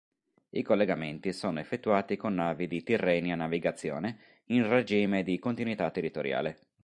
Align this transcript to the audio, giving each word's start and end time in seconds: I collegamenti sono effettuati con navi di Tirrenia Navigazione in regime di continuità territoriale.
I 0.49 0.63
collegamenti 0.63 1.31
sono 1.31 1.59
effettuati 1.59 2.17
con 2.17 2.33
navi 2.33 2.65
di 2.65 2.81
Tirrenia 2.81 3.35
Navigazione 3.35 4.17
in 4.45 4.67
regime 4.67 5.21
di 5.21 5.37
continuità 5.37 5.91
territoriale. 5.91 6.57